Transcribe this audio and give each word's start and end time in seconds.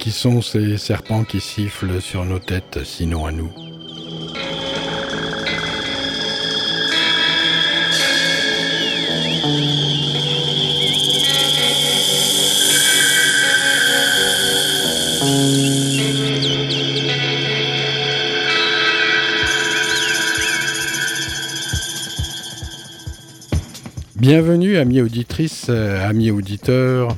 Qui 0.00 0.12
sont 0.12 0.40
ces 0.40 0.78
serpents 0.78 1.24
qui 1.24 1.40
sifflent 1.40 2.00
sur 2.00 2.24
nos 2.24 2.38
têtes, 2.38 2.80
sinon 2.84 3.26
à 3.26 3.32
nous. 3.32 3.52
Bienvenue, 24.16 24.78
amis 24.78 25.02
auditrices, 25.02 25.66
euh, 25.68 26.08
amis 26.08 26.30
auditeurs, 26.30 27.16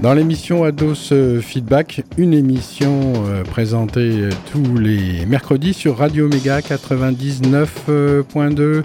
dans 0.00 0.14
l'émission 0.14 0.64
Ados 0.64 1.12
euh, 1.12 1.40
Feedback, 1.40 2.02
une 2.16 2.32
émission 2.32 3.14
euh, 3.26 3.42
présentée 3.42 4.28
tous 4.52 4.76
les 4.76 5.26
mercredis 5.26 5.74
sur 5.74 5.98
Radio 5.98 6.28
Méga 6.28 6.60
99.2. 6.60 8.84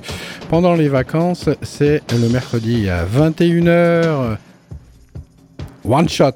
Pendant 0.50 0.74
les 0.74 0.88
vacances, 0.88 1.50
c'est 1.62 2.02
le 2.12 2.30
mercredi 2.30 2.90
à 2.90 3.06
21h. 3.06 4.38
One 5.86 6.10
shot. 6.10 6.32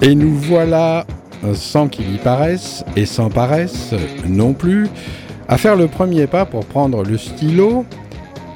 Et 0.00 0.16
nous 0.16 0.34
voilà, 0.34 1.06
sans 1.54 1.86
qu'il 1.88 2.12
y 2.12 2.18
paraisse, 2.18 2.82
et 2.96 3.06
sans 3.06 3.30
paresse 3.30 3.94
non 4.26 4.52
plus, 4.52 4.88
à 5.52 5.58
faire 5.58 5.76
le 5.76 5.86
premier 5.86 6.26
pas 6.26 6.46
pour 6.46 6.64
prendre 6.64 7.02
le 7.02 7.18
stylo 7.18 7.84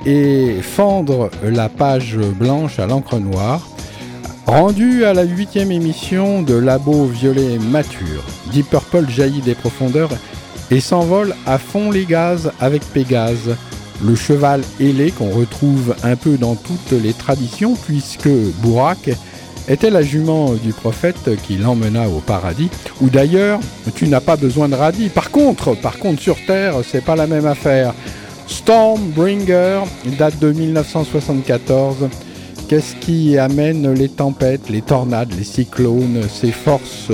et 0.06 0.62
fendre 0.62 1.28
la 1.42 1.68
page 1.68 2.16
blanche 2.16 2.78
à 2.78 2.86
l'encre 2.86 3.18
noire. 3.18 3.68
Rendu 4.46 5.04
à 5.04 5.12
la 5.12 5.24
huitième 5.24 5.70
émission 5.70 6.40
de 6.40 6.54
Labo 6.54 7.04
Violet 7.04 7.58
Mature, 7.58 8.24
Deep 8.50 8.70
Purple 8.70 9.10
jaillit 9.10 9.42
des 9.42 9.54
profondeurs 9.54 10.08
et 10.70 10.80
s'envole 10.80 11.34
à 11.44 11.58
fond 11.58 11.90
les 11.90 12.06
gaz 12.06 12.50
avec 12.60 12.82
Pégase, 12.94 13.56
le 14.02 14.14
cheval 14.14 14.62
ailé 14.80 15.10
qu'on 15.10 15.28
retrouve 15.28 15.94
un 16.02 16.16
peu 16.16 16.38
dans 16.38 16.54
toutes 16.54 16.92
les 16.92 17.12
traditions 17.12 17.74
puisque 17.74 18.30
Bourak 18.62 19.10
était 19.68 19.90
la 19.90 20.02
jument 20.02 20.52
du 20.52 20.72
prophète 20.72 21.30
qui 21.42 21.56
l'emmena 21.56 22.08
au 22.08 22.20
paradis, 22.20 22.70
où 23.00 23.08
d'ailleurs 23.08 23.60
tu 23.94 24.08
n'as 24.08 24.20
pas 24.20 24.36
besoin 24.36 24.68
de 24.68 24.74
radis. 24.74 25.08
Par 25.08 25.30
contre, 25.30 25.74
par 25.74 25.98
contre 25.98 26.20
sur 26.20 26.36
Terre, 26.46 26.76
c'est 26.84 27.04
pas 27.04 27.16
la 27.16 27.26
même 27.26 27.46
affaire. 27.46 27.94
Stormbringer 28.46 29.80
date 30.18 30.38
de 30.38 30.52
1974. 30.52 32.08
Qu'est-ce 32.68 32.96
qui 32.96 33.38
amène 33.38 33.92
les 33.92 34.08
tempêtes, 34.08 34.68
les 34.70 34.82
tornades, 34.82 35.32
les 35.36 35.44
cyclones, 35.44 36.22
ces 36.28 36.50
forces 36.50 37.12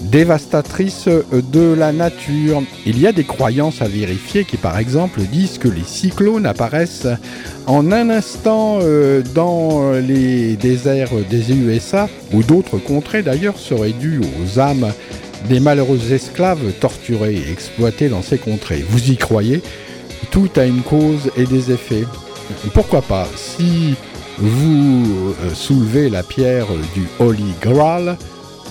dévastatrice 0.00 1.08
de 1.32 1.74
la 1.74 1.92
nature. 1.92 2.62
Il 2.86 2.98
y 3.00 3.06
a 3.06 3.12
des 3.12 3.24
croyances 3.24 3.82
à 3.82 3.88
vérifier 3.88 4.44
qui 4.44 4.56
par 4.56 4.78
exemple 4.78 5.20
disent 5.20 5.58
que 5.58 5.68
les 5.68 5.84
cyclones 5.84 6.46
apparaissent 6.46 7.06
en 7.66 7.92
un 7.92 8.10
instant 8.10 8.78
euh, 8.82 9.22
dans 9.34 9.92
les 9.92 10.56
déserts 10.56 11.10
des 11.28 11.52
USA 11.52 12.08
ou 12.32 12.42
d'autres 12.42 12.78
contrées 12.78 13.22
d'ailleurs 13.22 13.58
seraient 13.58 13.92
dus 13.92 14.20
aux 14.20 14.58
âmes 14.58 14.92
des 15.48 15.60
malheureux 15.60 16.12
esclaves 16.12 16.72
torturés 16.80 17.34
et 17.34 17.50
exploités 17.50 18.08
dans 18.08 18.22
ces 18.22 18.38
contrées. 18.38 18.84
Vous 18.88 19.10
y 19.10 19.16
croyez? 19.16 19.62
Tout 20.30 20.50
a 20.56 20.64
une 20.64 20.82
cause 20.82 21.30
et 21.36 21.44
des 21.44 21.72
effets. 21.72 22.04
Pourquoi 22.74 23.02
pas? 23.02 23.26
Si 23.36 23.94
vous 24.38 25.34
euh, 25.42 25.54
soulevez 25.54 26.08
la 26.08 26.22
pierre 26.22 26.66
du 26.94 27.06
Holy 27.18 27.54
Grail, 27.60 28.16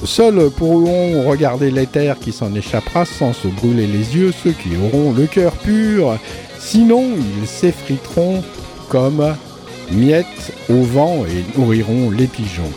Seuls 0.06 0.50
pourront 0.50 1.24
regarder 1.30 1.72
l'éther 1.72 2.18
qui 2.20 2.32
s'en 2.32 2.56
échappera 2.56 3.06
sans 3.06 3.34
se 3.34 3.48
brûler 3.48 3.86
les 3.86 4.16
yeux 4.16 4.32
ceux 4.32 4.52
qui 4.52 4.70
auront 4.78 5.12
le 5.12 5.28
cœur 5.28 5.52
pur, 5.54 6.18
sinon 6.58 7.04
ils 7.42 7.48
s'effriteront 7.48 8.44
comme 8.88 9.36
miettes 9.92 10.54
au 10.70 10.82
vent 10.82 11.26
et 11.26 11.58
nourriront 11.58 12.12
les 12.12 12.28
pigeons. 12.28 12.72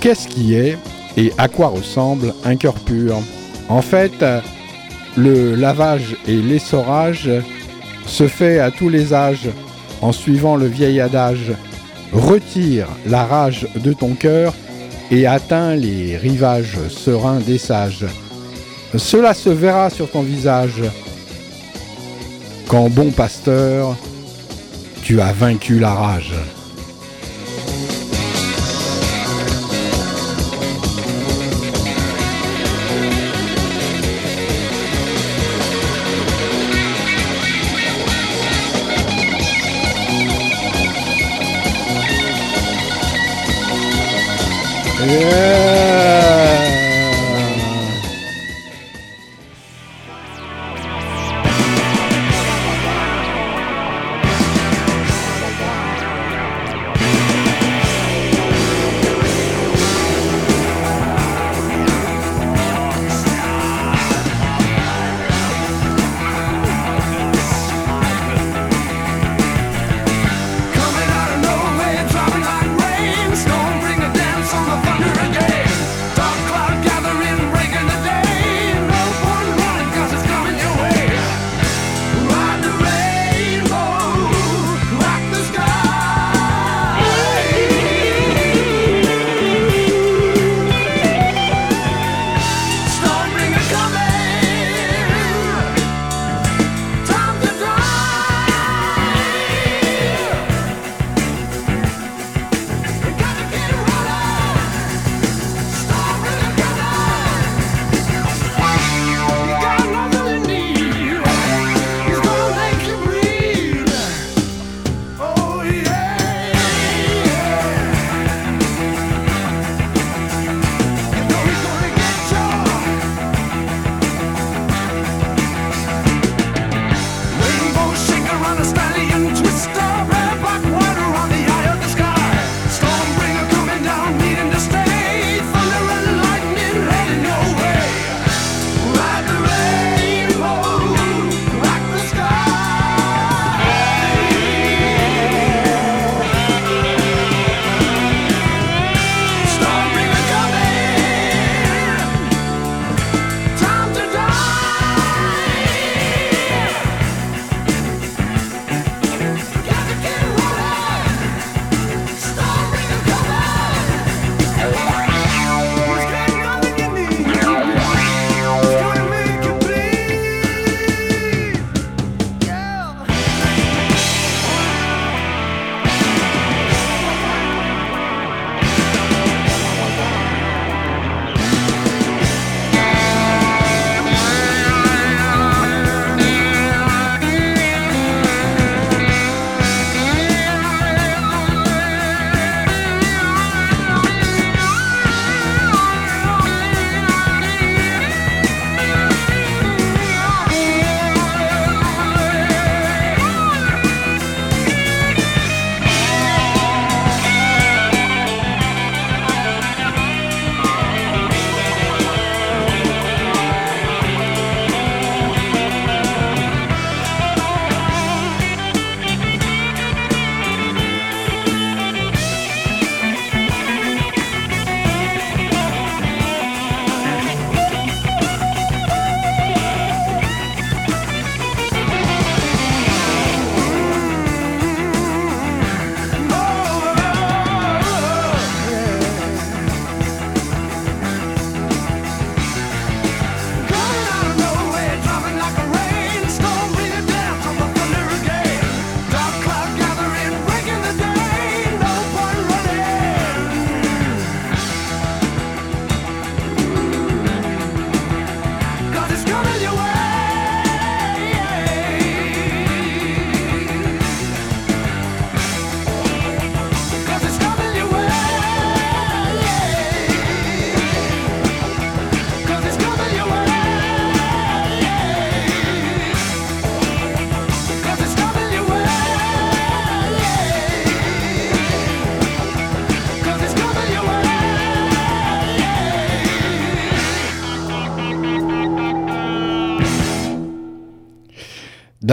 Qu'est-ce 0.00 0.28
qui 0.28 0.54
est 0.54 0.78
et 1.16 1.32
à 1.38 1.48
quoi 1.48 1.68
ressemble 1.68 2.32
un 2.44 2.56
cœur 2.56 2.74
pur? 2.74 3.16
En 3.68 3.82
fait, 3.82 4.24
le 5.16 5.56
lavage 5.56 6.16
et 6.28 6.36
l'essorage 6.36 7.28
se 8.06 8.28
fait 8.28 8.60
à 8.60 8.70
tous 8.70 8.88
les 8.88 9.12
âges 9.12 9.48
en 10.00 10.12
suivant 10.12 10.54
le 10.54 10.66
vieil 10.66 11.00
adage 11.00 11.52
retire 12.12 12.88
la 13.06 13.24
rage 13.24 13.66
de 13.76 13.92
ton 13.92 14.14
cœur 14.14 14.54
et 15.10 15.26
atteins 15.26 15.74
les 15.74 16.16
rivages 16.16 16.78
sereins 16.88 17.40
des 17.40 17.58
sages. 17.58 18.06
Cela 18.96 19.34
se 19.34 19.50
verra 19.50 19.90
sur 19.90 20.10
ton 20.10 20.22
visage 20.22 20.82
quand, 22.68 22.90
bon 22.90 23.10
pasteur, 23.10 23.96
tu 25.02 25.20
as 25.20 25.32
vaincu 25.32 25.78
la 25.78 25.94
rage. 25.94 26.34
Yeah. 45.00 45.67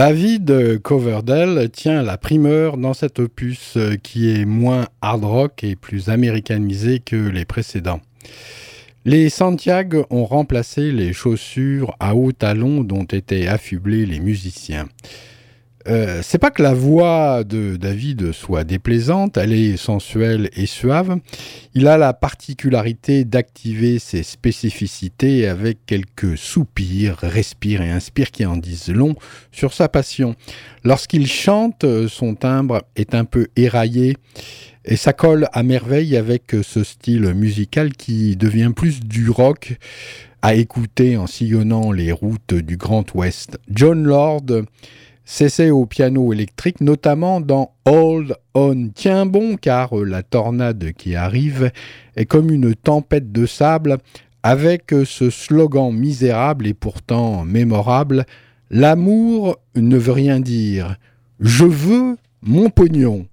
David 0.08 0.78
Coverdale 0.82 1.68
tient 1.68 2.00
la 2.04 2.16
primeur 2.16 2.76
dans 2.76 2.94
cet 2.94 3.18
opus 3.18 3.76
qui 4.04 4.30
est 4.30 4.44
moins 4.44 4.86
hard 5.00 5.24
rock 5.24 5.64
et 5.64 5.74
plus 5.74 6.10
américanisé 6.10 7.00
que 7.00 7.16
les 7.16 7.44
précédents. 7.44 8.00
Les 9.04 9.28
Santiago 9.30 10.06
ont 10.10 10.24
remplacé 10.24 10.92
les 10.92 11.12
chaussures 11.12 11.96
à 11.98 12.14
hauts 12.14 12.30
talons 12.30 12.84
dont 12.84 13.02
étaient 13.02 13.48
affublés 13.48 14.06
les 14.06 14.20
musiciens. 14.20 14.86
Euh, 15.88 16.20
c'est 16.22 16.38
pas 16.38 16.50
que 16.50 16.62
la 16.62 16.74
voix 16.74 17.44
de 17.44 17.76
David 17.76 18.32
soit 18.32 18.64
déplaisante, 18.64 19.36
elle 19.36 19.52
est 19.52 19.76
sensuelle 19.76 20.50
et 20.56 20.66
suave. 20.66 21.18
Il 21.74 21.86
a 21.86 21.96
la 21.96 22.12
particularité 22.12 23.24
d'activer 23.24 23.98
ses 23.98 24.24
spécificités 24.24 25.46
avec 25.46 25.78
quelques 25.86 26.36
soupirs, 26.36 27.18
respire 27.18 27.82
et 27.82 27.90
inspire 27.90 28.32
qui 28.32 28.44
en 28.44 28.56
disent 28.56 28.88
long 28.88 29.14
sur 29.52 29.72
sa 29.72 29.88
passion. 29.88 30.34
Lorsqu'il 30.82 31.28
chante, 31.28 31.84
son 32.08 32.34
timbre 32.34 32.82
est 32.96 33.14
un 33.14 33.24
peu 33.24 33.46
éraillé 33.54 34.16
et 34.84 34.96
ça 34.96 35.12
colle 35.12 35.48
à 35.52 35.62
merveille 35.62 36.16
avec 36.16 36.54
ce 36.62 36.82
style 36.82 37.32
musical 37.34 37.92
qui 37.92 38.36
devient 38.36 38.72
plus 38.74 39.00
du 39.00 39.30
rock 39.30 39.76
à 40.42 40.54
écouter 40.54 41.16
en 41.16 41.26
sillonnant 41.26 41.90
les 41.90 42.12
routes 42.12 42.54
du 42.54 42.76
Grand 42.76 43.14
Ouest. 43.14 43.58
John 43.68 44.04
Lord 44.04 44.46
s'essaie 45.26 45.70
au 45.70 45.84
piano 45.84 46.32
électrique, 46.32 46.80
notamment 46.80 47.42
dans 47.42 47.72
Hold 47.84 48.34
On. 48.54 48.88
Tiens 48.94 49.26
bon, 49.26 49.56
car 49.56 49.94
la 49.94 50.22
tornade 50.22 50.92
qui 50.96 51.14
arrive 51.14 51.70
est 52.16 52.24
comme 52.24 52.50
une 52.50 52.74
tempête 52.74 53.30
de 53.32 53.44
sable, 53.44 53.98
avec 54.42 54.94
ce 55.04 55.28
slogan 55.28 55.92
misérable 55.92 56.66
et 56.66 56.74
pourtant 56.74 57.44
mémorable 57.44 58.24
L'amour 58.70 59.58
ne 59.76 59.96
veut 59.96 60.12
rien 60.12 60.40
dire. 60.40 60.96
Je 61.38 61.64
veux 61.64 62.16
mon 62.42 62.68
pognon. 62.68 63.26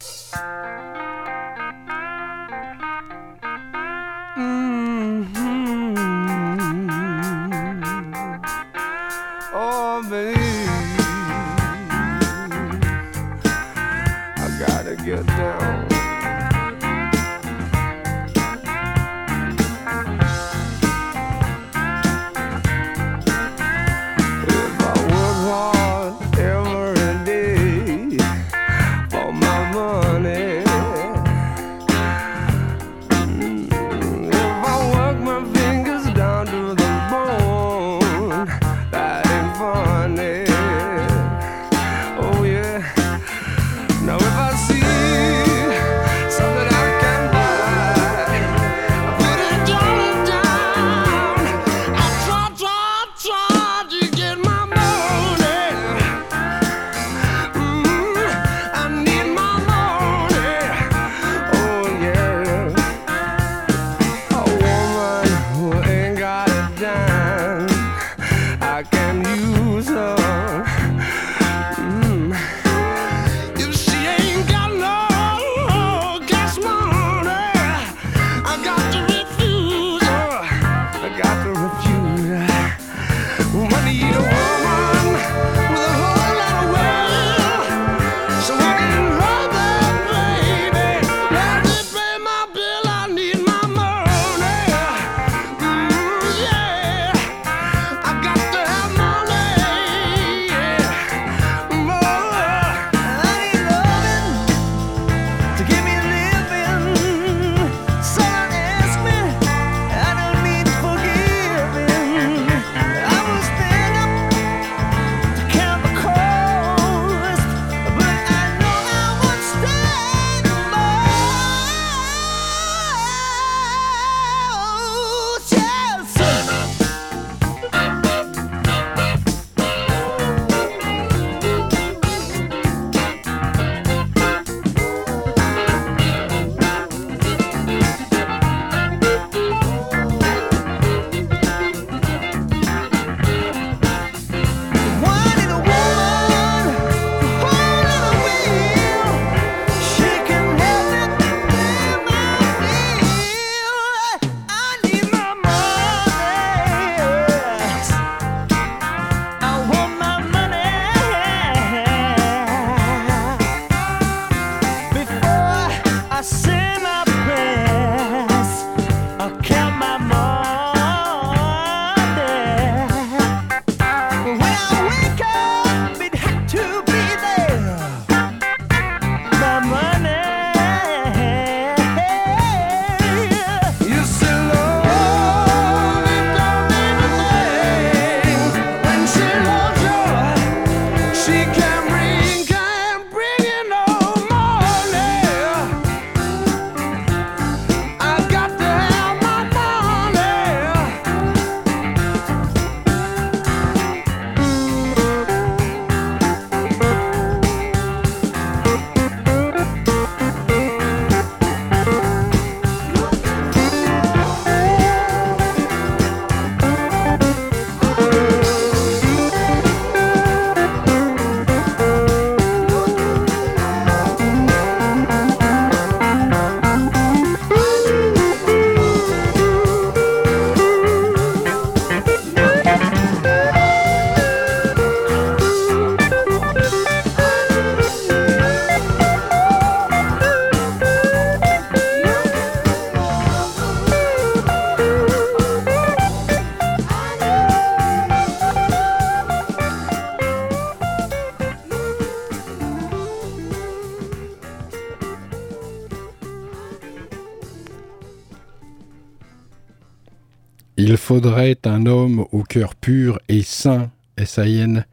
Faudrait 261.14 261.60
un 261.66 261.86
homme 261.86 262.26
au 262.32 262.42
cœur 262.42 262.74
pur 262.74 263.20
et 263.30 263.44
sain, 263.44 263.92
S-A-I-N. 264.18 264.84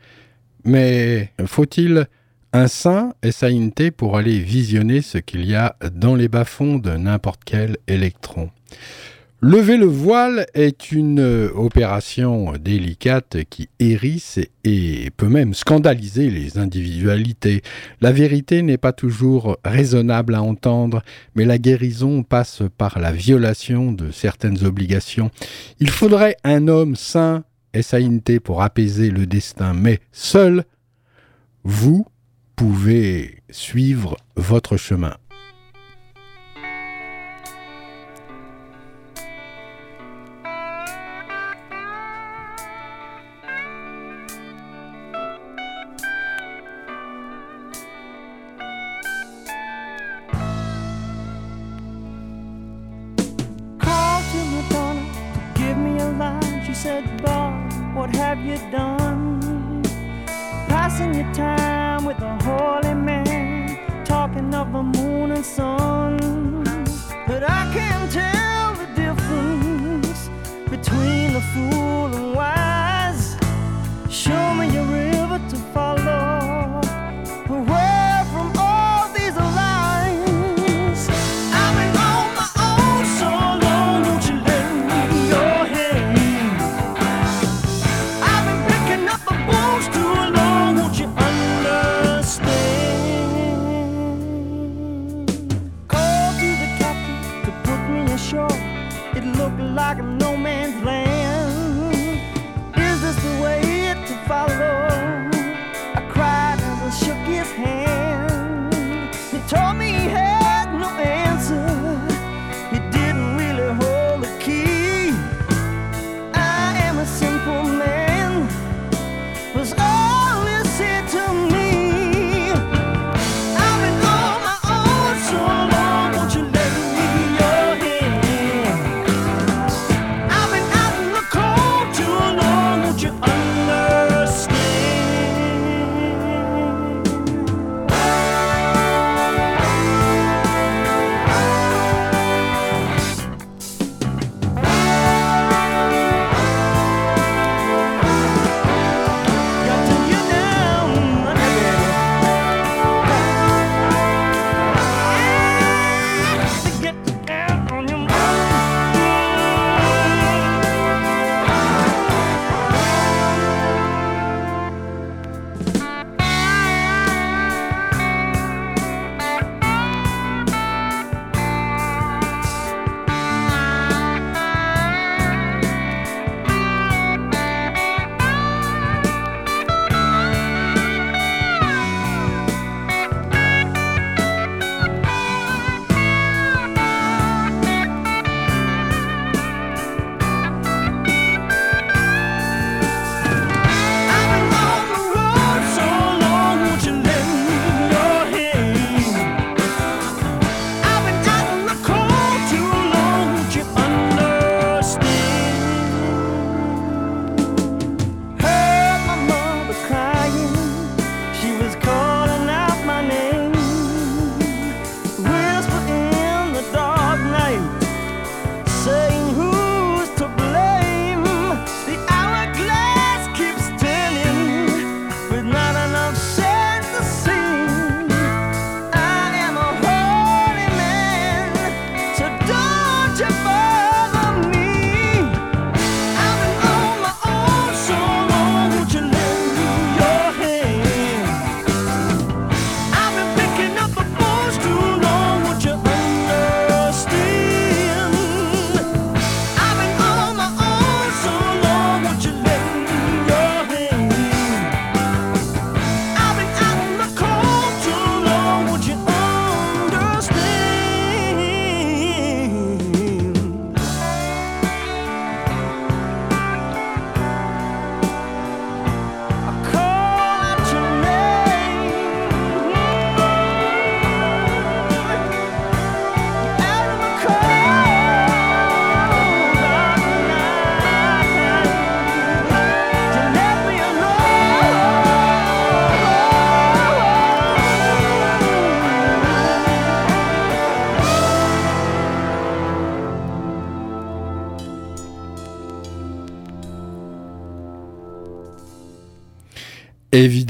Mais 0.65 1.33
faut-il 1.47 2.09
un 2.53 2.69
saint, 2.69 3.15
S-A-I-N-T, 3.23 3.91
pour 3.91 4.19
aller 4.19 4.39
visionner 4.39 5.01
ce 5.01 5.17
qu'il 5.17 5.47
y 5.47 5.55
a 5.55 5.77
dans 5.95 6.15
les 6.15 6.29
bas-fonds 6.29 6.77
de 6.77 6.91
n'importe 6.91 7.41
quel 7.47 7.79
électron? 7.87 8.51
Lever 9.43 9.79
le 9.79 9.87
voile 9.87 10.45
est 10.53 10.93
une 10.93 11.19
euh, 11.19 11.51
opération 11.55 12.53
délicate 12.61 13.39
qui 13.49 13.71
hérisse 13.79 14.39
et 14.65 15.09
peut 15.17 15.31
même 15.31 15.55
scandaliser 15.55 16.29
les 16.29 16.59
individualités. 16.59 17.63
La 18.03 18.13
vérité 18.13 18.61
n'est 18.61 18.77
pas 18.77 18.93
toujours 18.93 19.57
raisonnable 19.65 20.35
à 20.35 20.43
entendre, 20.43 21.03
mais 21.35 21.47
la 21.47 21.57
guérison 21.57 22.23
passe 22.23 22.63
par 22.77 22.99
la 22.99 23.13
violation 23.13 23.93
de 23.93 24.11
certaines 24.11 24.63
obligations. 24.67 25.31
Il 25.79 25.89
faudrait 25.89 26.37
un 26.45 26.69
homme 26.69 26.95
saint, 26.95 27.45
S-A-I-N-T, 27.73 28.41
pour 28.41 28.61
apaiser 28.61 29.11
le 29.11 29.25
destin, 29.25 29.73
mais 29.73 30.01
seul, 30.13 30.65
vous 31.65 32.07
pouvez 32.57 33.39
suivre 33.49 34.19
votre 34.37 34.77
chemin. 34.77 35.15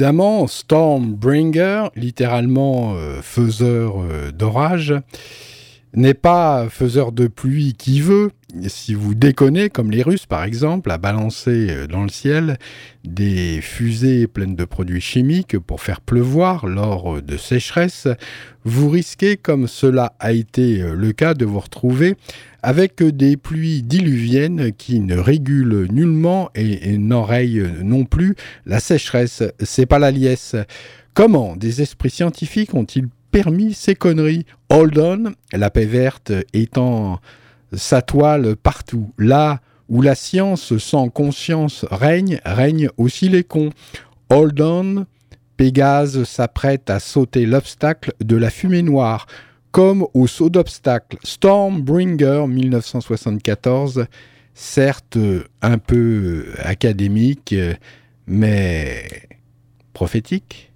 Évidemment, 0.00 0.46
Stormbringer, 0.46 1.88
littéralement 1.94 2.94
euh, 2.94 3.20
faiseur 3.20 4.00
euh, 4.00 4.32
d'orage, 4.32 4.94
n'est 5.92 6.14
pas 6.14 6.70
faiseur 6.70 7.12
de 7.12 7.26
pluie 7.26 7.74
qui 7.74 8.00
veut. 8.00 8.30
Si 8.68 8.94
vous 8.94 9.14
déconnez, 9.14 9.68
comme 9.70 9.90
les 9.90 10.02
Russes 10.02 10.26
par 10.26 10.44
exemple, 10.44 10.90
à 10.90 10.98
balancer 10.98 11.68
euh, 11.70 11.86
dans 11.86 12.02
le 12.02 12.08
ciel 12.08 12.58
des 13.04 13.60
fusées 13.60 14.26
pleines 14.26 14.56
de 14.56 14.64
produits 14.64 15.00
chimiques 15.00 15.58
pour 15.58 15.80
faire 15.80 16.00
pleuvoir 16.00 16.66
lors 16.66 17.22
de 17.22 17.36
sécheresse, 17.36 18.08
vous 18.64 18.90
risquez, 18.90 19.36
comme 19.36 19.66
cela 19.66 20.12
a 20.20 20.32
été 20.32 20.82
le 20.82 21.12
cas, 21.12 21.34
de 21.34 21.44
vous 21.44 21.60
retrouver 21.60 22.16
avec 22.62 23.02
des 23.02 23.36
pluies 23.36 23.82
diluviennes 23.82 24.72
qui 24.72 25.00
ne 25.00 25.16
régulent 25.16 25.86
nullement 25.90 26.50
et, 26.54 26.98
n'enrayent 26.98 27.64
non 27.82 28.04
plus 28.04 28.34
la 28.66 28.80
sécheresse. 28.80 29.42
C'est 29.60 29.86
pas 29.86 29.98
la 29.98 30.10
liesse. 30.10 30.56
Comment 31.14 31.56
des 31.56 31.82
esprits 31.82 32.10
scientifiques 32.10 32.74
ont-ils 32.74 33.08
permis 33.30 33.74
ces 33.74 33.94
conneries? 33.94 34.46
Hold 34.68 34.98
on, 34.98 35.32
la 35.52 35.70
paix 35.70 35.86
verte 35.86 36.32
étant 36.52 37.20
sa 37.72 38.02
toile 38.02 38.56
partout. 38.56 39.12
Là 39.18 39.60
où 39.88 40.02
la 40.02 40.14
science 40.14 40.78
sans 40.78 41.08
conscience 41.08 41.84
règne, 41.90 42.40
règne 42.44 42.88
aussi 42.96 43.28
les 43.28 43.44
cons. 43.44 43.70
Hold 44.30 44.60
on, 44.60 45.06
Pégase 45.56 46.24
s'apprête 46.24 46.88
à 46.88 47.00
sauter 47.00 47.44
l'obstacle 47.44 48.12
de 48.20 48.36
la 48.36 48.50
fumée 48.50 48.82
noire 48.82 49.26
comme 49.72 50.06
au 50.14 50.26
saut 50.26 50.50
d'obstacle 50.50 51.16
Stormbringer 51.22 52.46
1974, 52.48 54.06
certes 54.54 55.18
un 55.62 55.78
peu 55.78 56.46
académique, 56.58 57.54
mais 58.26 59.04
prophétique. 59.92 60.69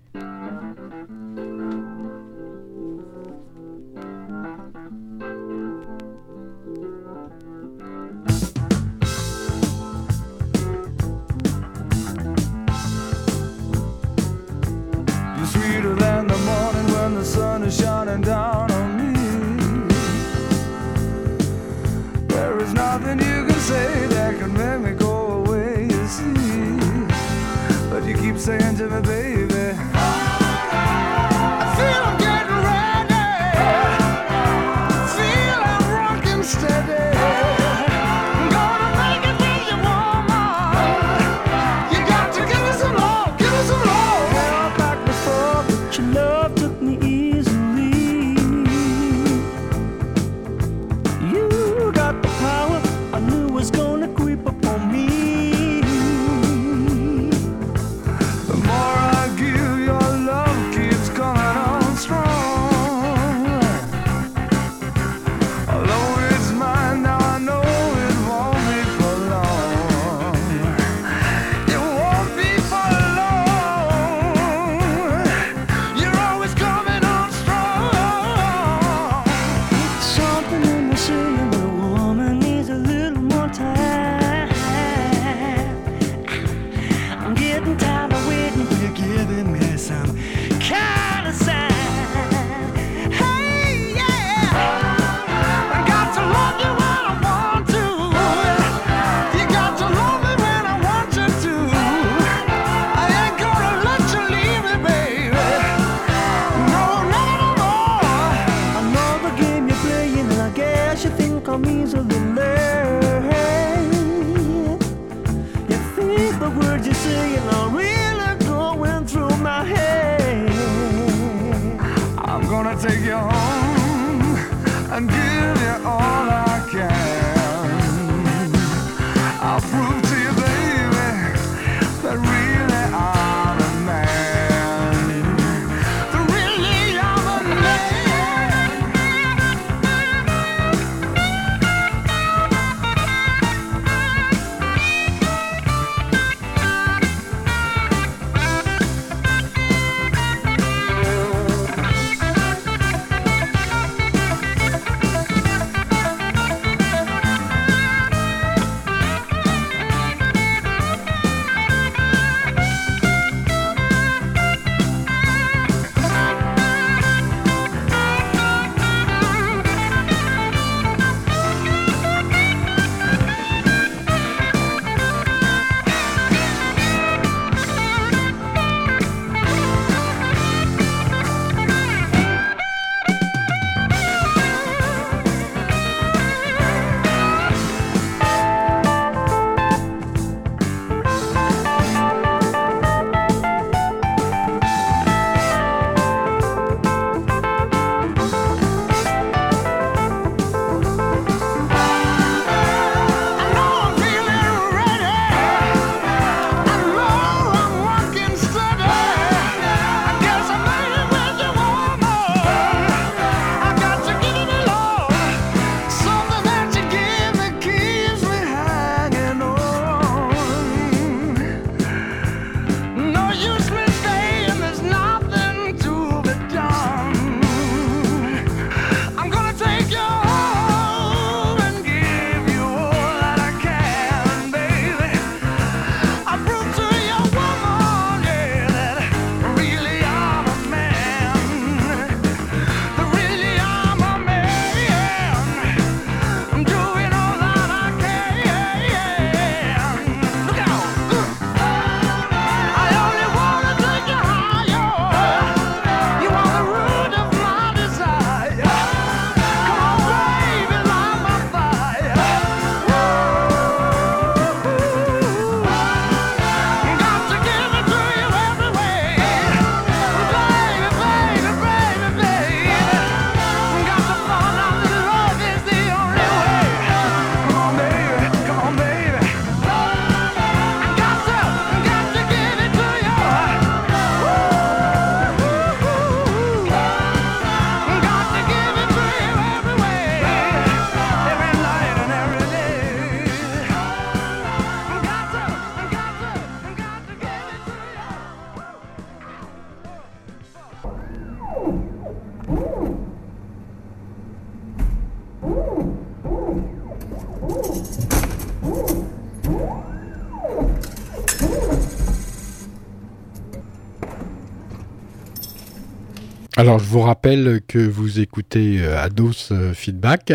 Alors, 316.56 316.78
je 316.78 316.84
vous 316.84 317.00
rappelle 317.00 317.60
que 317.66 317.80
vous 317.80 318.20
écoutez 318.20 318.80
euh, 318.80 318.96
Ados 318.98 319.48
euh, 319.50 319.74
Feedback. 319.74 320.32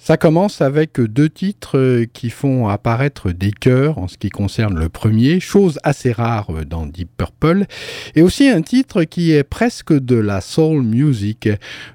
Ça 0.00 0.16
commence 0.16 0.62
avec 0.62 1.00
deux 1.00 1.28
titres 1.28 2.04
qui 2.12 2.30
font 2.30 2.68
apparaître 2.68 3.32
des 3.32 3.50
chœurs 3.50 3.98
en 3.98 4.06
ce 4.06 4.16
qui 4.16 4.30
concerne 4.30 4.78
le 4.78 4.88
premier, 4.88 5.40
chose 5.40 5.80
assez 5.82 6.12
rare 6.12 6.64
dans 6.66 6.86
Deep 6.86 7.10
Purple, 7.16 7.66
et 8.14 8.22
aussi 8.22 8.48
un 8.48 8.62
titre 8.62 9.02
qui 9.02 9.32
est 9.32 9.42
presque 9.42 9.92
de 9.92 10.14
la 10.14 10.40
soul 10.40 10.82
music. 10.82 11.48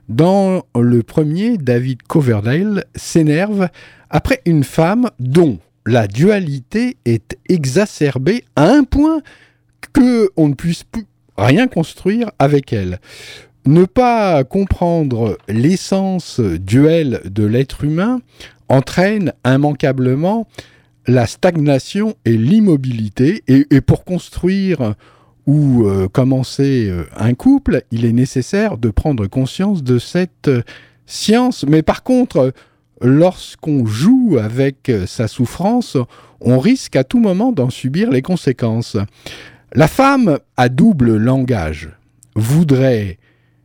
Dans 0.09 0.63
le 0.75 1.01
premier, 1.01 1.57
David 1.57 2.03
Coverdale 2.03 2.83
s'énerve 2.93 3.69
après 4.09 4.41
une 4.45 4.65
femme 4.65 5.09
dont 5.19 5.59
la 5.85 6.07
dualité 6.07 6.97
est 7.05 7.37
exacerbée 7.47 8.43
à 8.57 8.69
un 8.69 8.83
point 8.83 9.21
que 9.93 10.29
on 10.35 10.49
ne 10.49 10.55
puisse 10.55 10.83
plus 10.83 11.05
rien 11.37 11.67
construire 11.67 12.31
avec 12.37 12.73
elle. 12.73 12.99
Ne 13.65 13.85
pas 13.85 14.43
comprendre 14.43 15.37
l'essence 15.47 16.41
duelle 16.41 17.21
de 17.25 17.45
l'être 17.45 17.85
humain 17.85 18.19
entraîne 18.67 19.33
immanquablement 19.45 20.47
la 21.07 21.27
stagnation 21.27 22.15
et 22.25 22.37
l'immobilité. 22.37 23.43
Et, 23.47 23.81
pour 23.81 24.03
construire 24.03 24.95
ou 25.45 25.85
euh, 25.85 26.07
commencer 26.09 26.87
euh, 26.89 27.03
un 27.15 27.33
couple, 27.33 27.83
il 27.91 28.05
est 28.05 28.13
nécessaire 28.13 28.77
de 28.77 28.89
prendre 28.89 29.27
conscience 29.27 29.83
de 29.83 29.97
cette 29.97 30.49
science. 31.05 31.65
Mais 31.65 31.83
par 31.83 32.03
contre, 32.03 32.53
lorsqu'on 33.01 33.85
joue 33.85 34.37
avec 34.41 34.91
sa 35.05 35.27
souffrance, 35.27 35.97
on 36.41 36.59
risque 36.59 36.95
à 36.97 37.03
tout 37.03 37.19
moment 37.19 37.51
d'en 37.53 37.69
subir 37.69 38.09
les 38.11 38.21
conséquences. 38.21 38.97
La 39.73 39.87
femme 39.87 40.39
à 40.57 40.69
double 40.69 41.15
langage 41.15 41.89
voudrait 42.35 43.17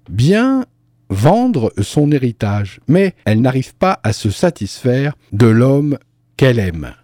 bien 0.09 0.65
vendre 1.11 1.73
son 1.81 2.13
héritage, 2.13 2.81
mais 2.89 3.15
elle 3.25 3.41
n'arrive 3.41 3.75
pas 3.75 4.01
à 4.03 4.13
se 4.13 4.31
satisfaire 4.31 5.15
de 5.33 5.47
l'homme 5.47 5.99
qu'elle 6.37 6.59
aime. 6.59 6.95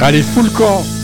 Allez, 0.00 0.22
full 0.22 0.50
camp 0.52 0.97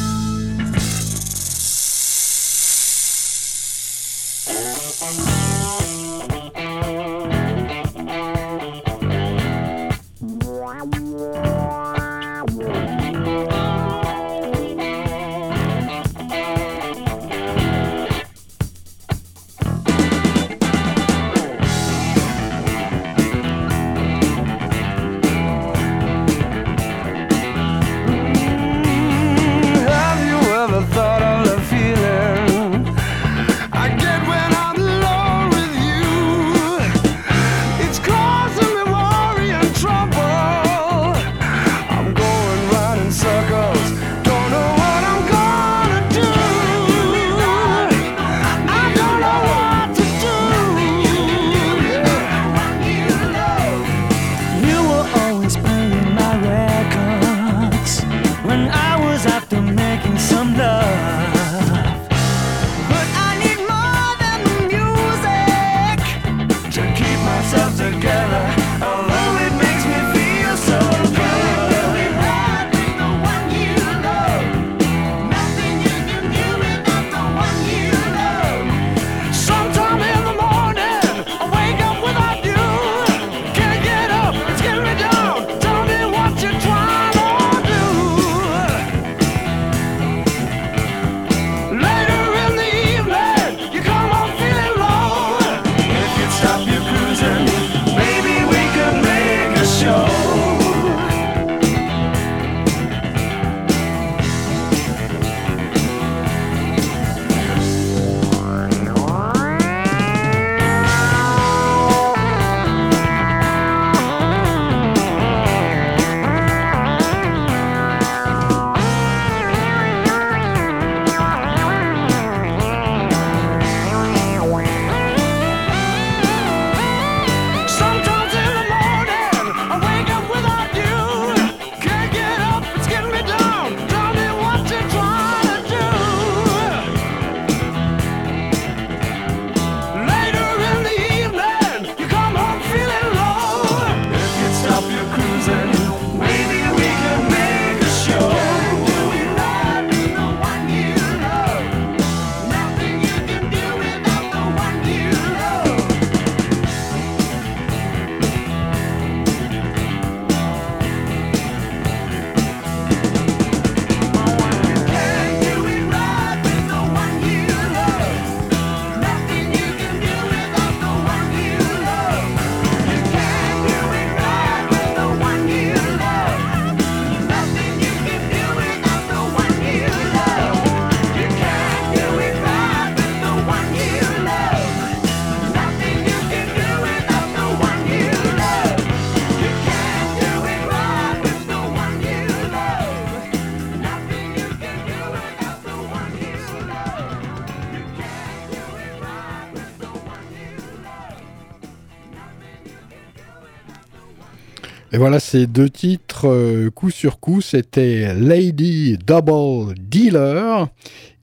Et 204.94 204.96
voilà, 204.96 205.18
ces 205.18 205.48
deux 205.48 205.68
titres, 205.68 206.28
euh, 206.28 206.70
coup 206.70 206.88
sur 206.88 207.18
coup, 207.18 207.40
c'était 207.40 208.14
Lady 208.14 208.96
Double 208.96 209.74
Dealer 209.76 210.68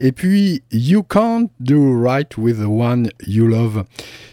et 0.01 0.11
puis 0.11 0.61
You 0.73 1.03
Can't 1.03 1.47
Do 1.61 2.03
Right 2.03 2.37
With 2.37 2.57
the 2.57 2.65
One 2.67 3.09
You 3.25 3.47
Love. 3.47 3.85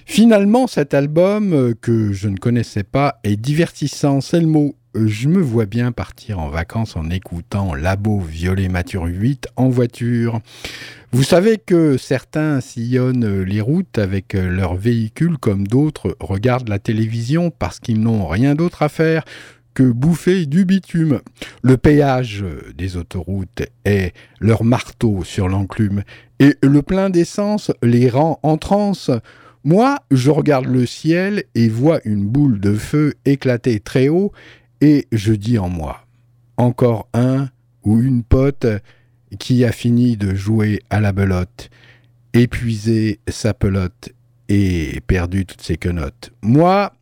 Finalement, 0.06 0.66
cet 0.66 0.92
album, 0.92 1.52
euh, 1.52 1.72
que 1.80 2.12
je 2.12 2.26
ne 2.26 2.36
connaissais 2.36 2.82
pas, 2.82 3.20
est 3.22 3.36
divertissant, 3.36 4.20
c'est 4.20 4.40
le 4.40 4.48
mot. 4.48 4.74
Je 5.06 5.28
me 5.28 5.40
vois 5.40 5.66
bien 5.66 5.92
partir 5.92 6.40
en 6.40 6.48
vacances 6.48 6.96
en 6.96 7.08
écoutant 7.10 7.74
Labo 7.74 8.18
Violet 8.18 8.68
Mature 8.68 9.04
8 9.04 9.48
en 9.54 9.68
voiture. 9.68 10.40
Vous 11.12 11.22
savez 11.22 11.58
que 11.58 11.96
certains 11.96 12.60
sillonnent 12.60 13.42
les 13.42 13.60
routes 13.60 13.98
avec 13.98 14.32
leurs 14.32 14.74
véhicules 14.74 15.38
comme 15.38 15.68
d'autres 15.68 16.16
regardent 16.18 16.68
la 16.68 16.80
télévision 16.80 17.50
parce 17.50 17.78
qu'ils 17.78 18.00
n'ont 18.00 18.26
rien 18.26 18.56
d'autre 18.56 18.82
à 18.82 18.88
faire 18.88 19.24
que 19.72 19.84
bouffer 19.84 20.46
du 20.46 20.64
bitume. 20.64 21.20
Le 21.62 21.76
péage 21.76 22.44
des 22.76 22.96
autoroutes 22.96 23.62
est 23.84 24.12
leur 24.40 24.64
marteau 24.64 25.22
sur 25.22 25.48
l'enclume 25.48 26.02
et 26.40 26.56
le 26.60 26.82
plein 26.82 27.08
d'essence 27.08 27.70
les 27.82 28.08
rend 28.10 28.40
en 28.42 28.56
transe. 28.56 29.12
Moi, 29.62 29.98
je 30.10 30.30
regarde 30.30 30.66
le 30.66 30.86
ciel 30.86 31.44
et 31.54 31.68
vois 31.68 32.00
une 32.04 32.26
boule 32.26 32.58
de 32.58 32.74
feu 32.74 33.14
éclater 33.24 33.78
très 33.78 34.08
haut 34.08 34.32
et 34.80 35.06
je 35.12 35.32
dis 35.32 35.58
en 35.58 35.68
moi, 35.68 36.06
encore 36.56 37.08
un 37.14 37.48
ou 37.84 37.98
une 38.00 38.22
pote 38.22 38.66
qui 39.38 39.64
a 39.64 39.72
fini 39.72 40.16
de 40.16 40.34
jouer 40.34 40.80
à 40.90 41.00
la 41.00 41.12
belote, 41.12 41.70
épuisé 42.32 43.20
sa 43.28 43.54
pelote 43.54 44.10
et 44.48 45.00
perdu 45.06 45.44
toutes 45.46 45.62
ses 45.62 45.76
quenottes. 45.76 46.32
Moi, 46.42 46.92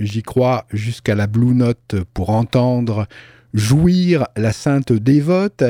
j'y 0.00 0.22
crois 0.22 0.66
jusqu'à 0.72 1.14
la 1.14 1.26
blue 1.26 1.54
note 1.54 1.96
pour 2.12 2.30
entendre 2.30 3.06
jouir 3.54 4.26
la 4.36 4.52
sainte 4.52 4.92
dévote 4.92 5.64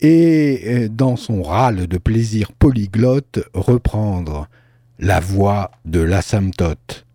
et 0.00 0.88
dans 0.90 1.16
son 1.16 1.42
râle 1.42 1.86
de 1.86 1.98
plaisir 1.98 2.52
polyglotte 2.52 3.40
reprendre 3.54 4.48
la 4.98 5.20
voix 5.20 5.70
de 5.84 6.00
l'asymptote. 6.00 7.06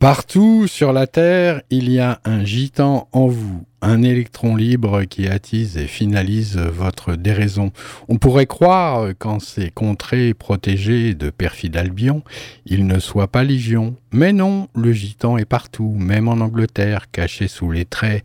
Partout 0.00 0.66
sur 0.66 0.94
la 0.94 1.06
Terre, 1.06 1.60
il 1.68 1.92
y 1.92 2.00
a 2.00 2.22
un 2.24 2.42
gitan 2.42 3.06
en 3.12 3.26
vous, 3.26 3.66
un 3.82 4.02
électron 4.02 4.56
libre 4.56 5.04
qui 5.04 5.26
attise 5.26 5.76
et 5.76 5.86
finalise 5.86 6.56
votre 6.56 7.16
déraison. 7.16 7.70
On 8.08 8.16
pourrait 8.16 8.46
croire 8.46 9.10
qu'en 9.18 9.40
ces 9.40 9.70
contrées 9.70 10.32
protégées 10.32 11.14
de 11.14 11.28
perfide 11.28 11.76
Albion, 11.76 12.22
il 12.64 12.86
ne 12.86 12.98
soit 12.98 13.28
pas 13.28 13.44
légion. 13.44 13.94
Mais 14.10 14.32
non, 14.32 14.68
le 14.74 14.90
gitan 14.94 15.36
est 15.36 15.44
partout, 15.44 15.94
même 15.98 16.28
en 16.28 16.40
Angleterre, 16.40 17.10
caché 17.10 17.46
sous 17.46 17.70
les 17.70 17.84
traits 17.84 18.24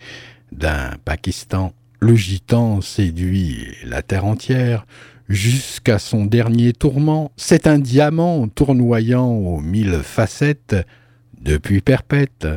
d'un 0.53 0.91
Pakistan. 1.03 1.73
Le 1.99 2.15
gitan 2.15 2.79
séduit 2.79 3.67
la 3.83 4.01
terre 4.01 4.23
entière 4.23 4.85
jusqu'à 5.27 5.99
son 5.99 6.23
dernier 6.23 6.71
tourment. 6.71 7.33
C'est 7.35 7.67
un 7.67 7.79
diamant 7.79 8.47
tournoyant 8.47 9.27
aux 9.27 9.59
mille 9.59 9.99
facettes 10.03 10.77
depuis 11.45 11.79
perpète. 11.81 12.47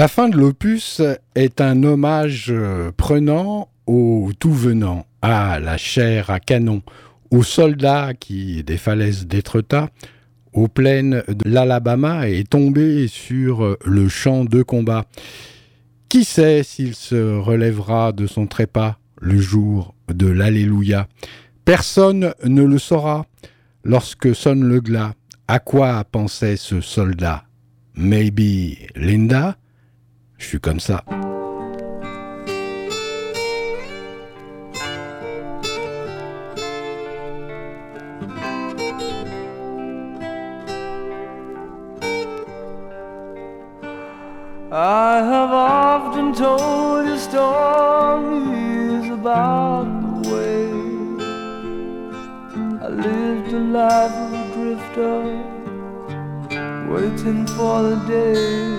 La 0.00 0.08
fin 0.08 0.30
de 0.30 0.38
l'opus 0.38 1.02
est 1.34 1.60
un 1.60 1.82
hommage 1.82 2.46
euh, 2.48 2.90
prenant 2.90 3.68
au 3.86 4.30
tout 4.38 4.54
venant, 4.54 5.04
à 5.20 5.60
la 5.60 5.76
chair 5.76 6.30
à 6.30 6.40
canon, 6.40 6.80
aux 7.30 7.42
soldats 7.42 8.14
qui, 8.18 8.64
des 8.64 8.78
falaises 8.78 9.26
d'Étretat, 9.26 9.90
aux 10.54 10.68
plaines 10.68 11.22
de 11.28 11.50
l'Alabama, 11.50 12.30
est 12.30 12.48
tombé 12.48 13.08
sur 13.08 13.62
euh, 13.62 13.78
le 13.84 14.08
champ 14.08 14.46
de 14.46 14.62
combat. 14.62 15.04
Qui 16.08 16.24
sait 16.24 16.62
s'il 16.62 16.94
se 16.94 17.36
relèvera 17.36 18.12
de 18.12 18.26
son 18.26 18.46
trépas 18.46 18.96
le 19.20 19.38
jour 19.38 19.94
de 20.08 20.28
l'Alléluia? 20.28 21.08
Personne 21.66 22.32
ne 22.42 22.62
le 22.62 22.78
saura. 22.78 23.26
Lorsque 23.84 24.34
sonne 24.34 24.64
le 24.64 24.80
glas, 24.80 25.12
à 25.46 25.58
quoi 25.58 26.02
pensait 26.04 26.56
ce 26.56 26.80
soldat? 26.80 27.44
Maybe 27.96 28.78
Linda? 28.96 29.58
Je 30.40 30.46
suis 30.46 30.58
comme 30.58 30.80
ça. 30.80 31.04
I 44.72 45.22
have 45.22 45.52
often 45.52 46.32
told 46.32 47.06
you 47.06 47.18
stories 47.18 49.10
about 49.10 49.84
the 50.02 50.30
way 50.30 50.70
I 52.80 52.88
lived 52.88 53.52
a 53.52 53.58
life 53.58 54.16
of 54.24 54.32
a 54.32 54.42
drifter, 54.54 55.20
waiting 56.88 57.46
for 57.46 57.82
the 57.82 57.96
day 58.08 58.69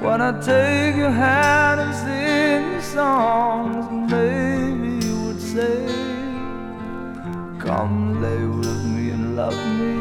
when 0.00 0.22
I 0.22 0.32
take 0.40 0.96
your 0.96 1.10
hand 1.10 1.80
and 1.80 1.94
sing 1.94 2.72
you 2.72 2.80
songs. 2.80 3.86
Maybe 4.10 5.06
you 5.06 5.16
would 5.26 5.40
say, 5.40 5.86
Come 7.58 8.22
lay 8.22 8.44
with 8.46 8.82
me 8.84 9.10
and 9.10 9.36
love 9.36 9.58
me, 9.78 9.94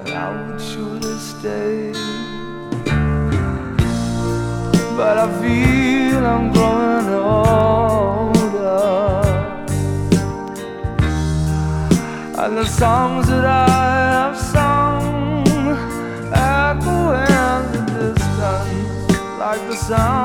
and 0.00 0.10
I 0.10 0.26
would 0.34 0.60
surely 0.60 1.16
stay. 1.18 1.92
But 4.96 5.18
I 5.18 5.26
feel 5.40 6.26
I'm 6.26 6.52
growing 6.52 7.08
older, 7.14 7.54
and 12.42 12.56
the 12.58 12.66
songs 12.66 13.28
that 13.28 13.44
I 13.44 13.73
song. 19.88 20.23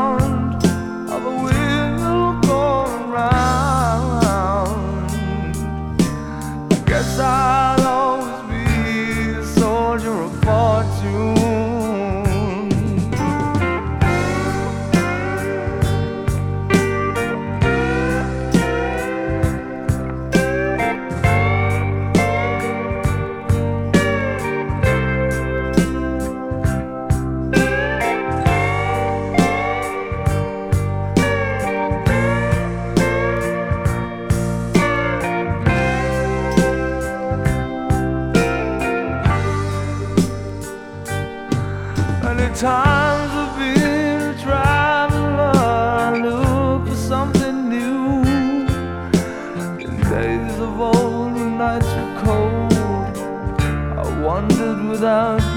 out 55.03 55.48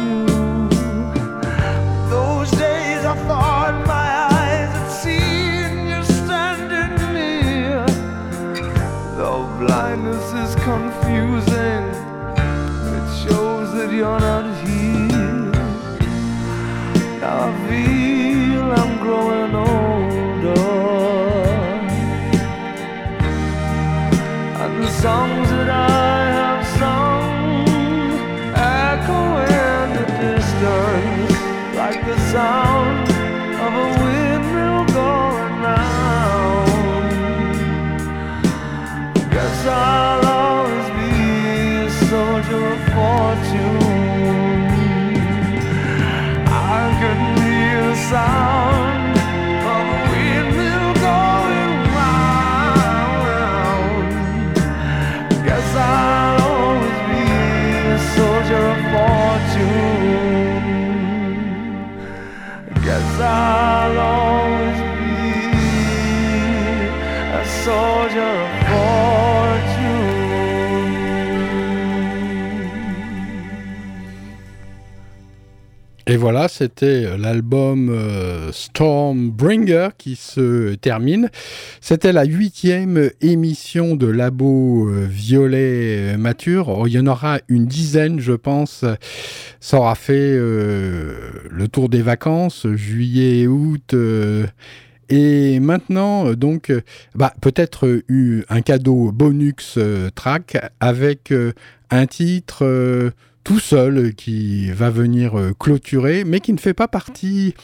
Et 76.07 76.17
voilà, 76.17 76.49
c'était 76.49 77.17
l'album 77.17 77.89
euh, 77.89 78.51
Stormbringer 78.51 79.91
qui 79.97 80.17
se 80.17 80.75
termine. 80.75 81.31
C'était 81.81 82.13
la 82.13 82.25
huitième 82.25 83.11
émission 83.21 83.95
de 83.95 84.09
Labo 84.09 84.89
euh, 84.89 85.07
Violet 85.09 86.17
Mature. 86.17 86.69
Oh, 86.69 86.87
il 86.89 86.95
y 86.95 86.99
en 86.99 87.07
aura 87.07 87.39
une 87.49 87.67
dizaine, 87.67 88.19
je 88.19 88.33
pense. 88.33 88.85
Ça 89.61 89.77
aura 89.79 89.95
fait 89.95 90.13
euh, 90.15 91.15
le 91.51 91.69
tour 91.69 91.89
des 91.89 92.03
vacances, 92.03 92.67
juillet 92.75 93.41
et 93.41 93.47
août. 93.47 93.95
euh, 93.95 94.47
et 95.09 95.61
maintenant, 95.61 96.27
euh, 96.29 96.35
donc, 96.37 96.71
euh, 96.71 96.81
bah, 97.15 97.35
peut-être 97.41 97.87
euh, 97.87 98.03
eu 98.09 98.45
un 98.49 98.63
cadeau 98.63 99.13
bonus 99.13 99.75
euh, 99.77 100.09
track 100.15 100.57
avec 100.81 101.33
euh, 101.33 101.53
un 101.91 102.07
titre 102.07 102.65
euh, 102.65 103.11
tout 103.45 103.59
seul 103.59 103.99
euh, 103.99 104.11
qui 104.11 104.70
va 104.70 104.90
venir 104.90 105.38
euh, 105.38 105.53
clôturer, 105.59 106.24
mais 106.24 106.40
qui 106.40 106.53
ne 106.53 106.59
fait 106.59 106.74
pas 106.74 106.88
partie 106.88 107.55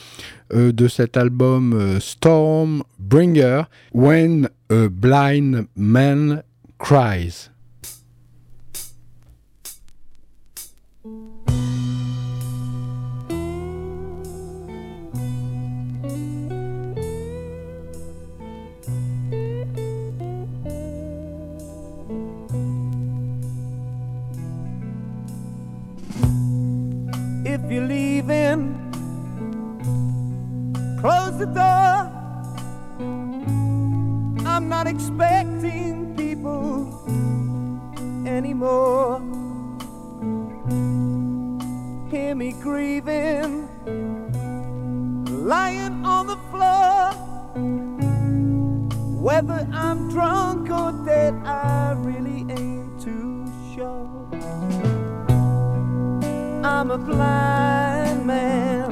euh, 0.52 0.72
de 0.72 0.88
cet 0.88 1.16
album 1.16 1.98
Stormbringer, 2.00 3.62
When 3.92 4.48
a 4.70 4.88
Blind 4.88 5.66
Man 5.76 6.42
Cries. 6.78 7.50
If 27.68 27.74
you're 27.74 27.84
leaving, 27.84 28.60
close 31.02 31.36
the 31.38 31.44
door. 31.44 32.10
I'm 34.46 34.70
not 34.70 34.86
expecting 34.86 36.16
people 36.16 36.88
anymore. 38.26 39.20
Hear 42.10 42.34
me 42.34 42.52
grieving, 42.52 43.68
lying 45.28 46.06
on 46.06 46.26
the 46.26 46.38
floor. 46.50 47.12
Whether 49.20 49.68
I'm 49.74 50.08
drunk 50.08 50.70
or 50.70 50.92
dead, 51.04 51.34
I 51.44 51.92
really 51.98 52.50
ain't 52.50 52.98
too 52.98 53.44
sure. 53.74 54.17
I'm 56.70 56.90
a 56.90 56.98
blind 56.98 58.26
man. 58.26 58.90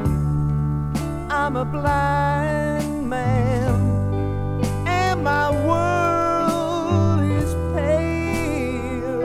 I'm 1.31 1.57
a 1.57 1.65
blind 1.65 3.09
man. 3.09 4.65
And 4.87 5.23
my 5.23 5.51
world 5.69 7.21
is 7.23 7.53
pale. 7.75 9.21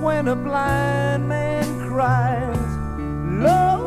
When 0.00 0.28
a 0.28 0.36
blind 0.36 1.28
man 1.28 1.64
cries, 1.88 2.70
Lord, 3.44 3.79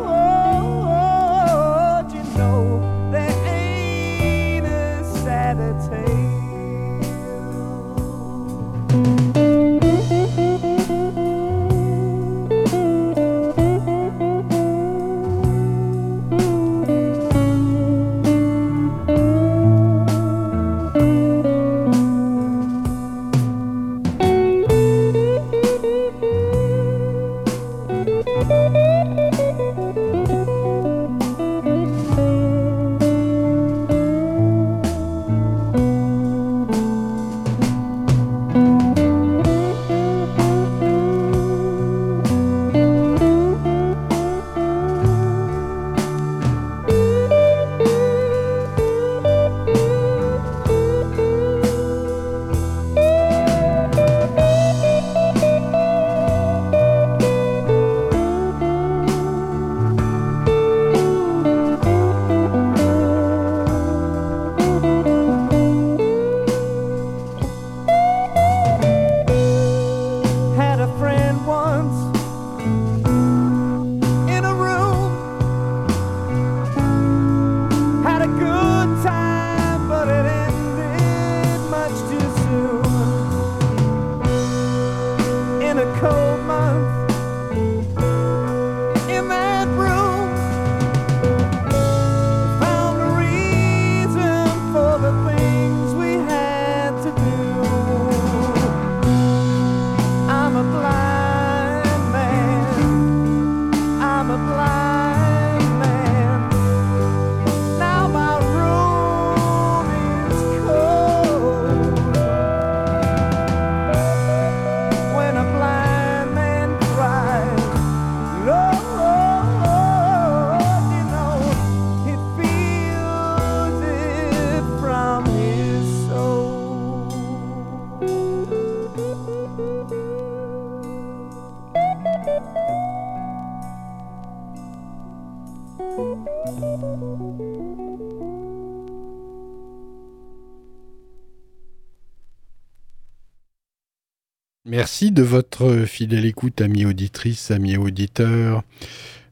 Merci 144.83 145.11
de 145.11 145.23
votre 145.23 145.85
fidèle 145.85 146.25
écoute, 146.25 146.59
amis 146.59 146.85
auditrices, 146.85 147.51
amis 147.51 147.77
auditeurs 147.77 148.63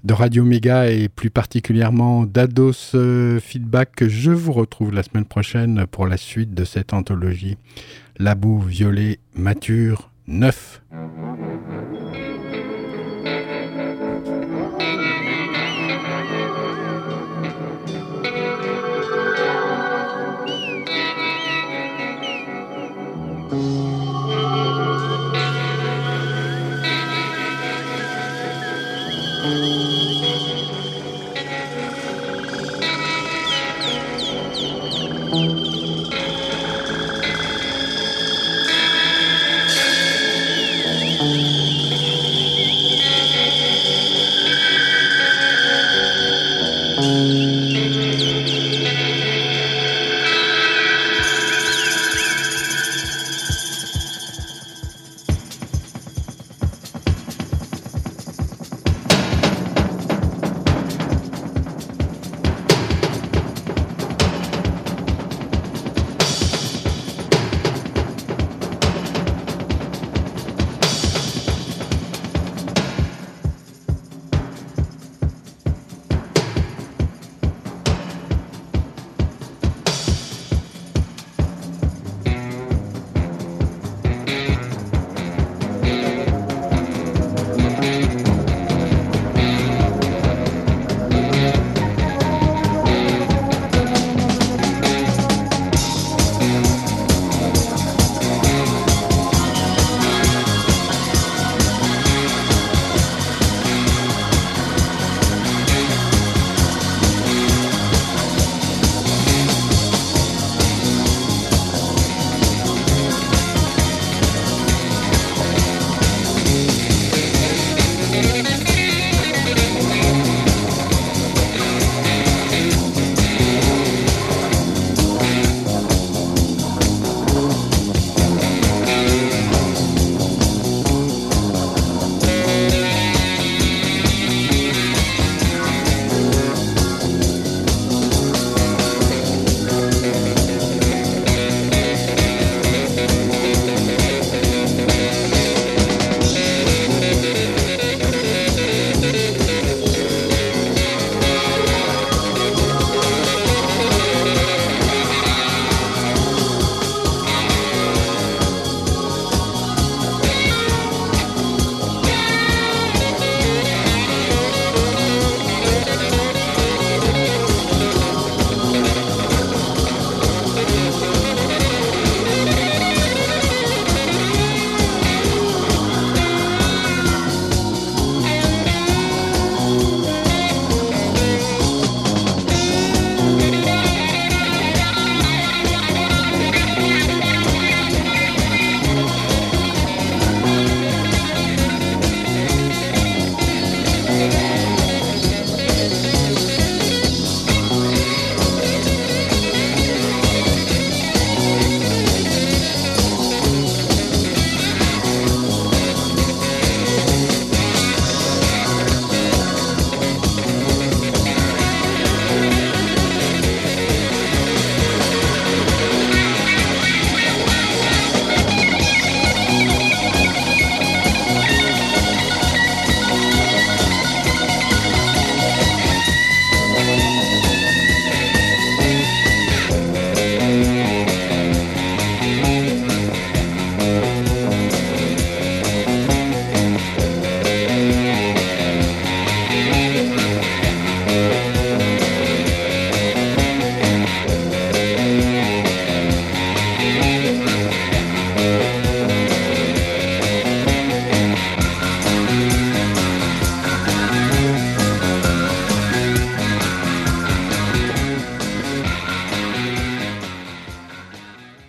de 0.06 0.14
Radio 0.14 0.46
Méga 0.46 0.90
et 0.90 1.10
plus 1.10 1.30
particulièrement 1.30 2.26
d'Ados 2.26 2.96
euh, 2.96 3.38
Feedback. 3.42 4.08
Je 4.08 4.32
vous 4.32 4.54
retrouve 4.54 4.94
la 4.94 5.04
semaine 5.04 5.26
prochaine 5.26 5.88
pour 5.88 6.08
la 6.08 6.16
suite 6.16 6.54
de 6.54 6.64
cette 6.64 6.94
anthologie 6.94 7.58
Labo 8.18 8.60
Violet 8.60 9.20
Mature 9.36 10.10
9. 10.28 10.82